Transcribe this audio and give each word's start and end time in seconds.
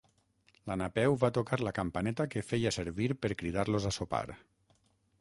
La 0.71 0.77
Napeu 0.81 1.17
va 1.25 1.29
tocar 1.35 1.59
la 1.67 1.75
campaneta 1.81 2.27
que 2.33 2.45
feia 2.49 2.75
servir 2.81 3.13
per 3.27 3.35
cridar-los 3.43 3.91
a 3.93 3.97
sopar. 4.03 4.27